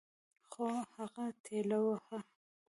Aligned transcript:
خو 0.51 0.65
هغه 0.95 1.25
ټېلوهه. 1.45 2.17